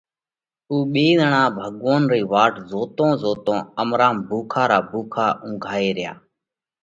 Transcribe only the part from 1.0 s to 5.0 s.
زڻا ڀڳوونَ رئِي واٽ زوتون زوتون امرام ڀُوکا را